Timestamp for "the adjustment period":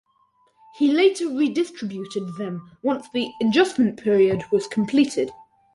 3.13-4.41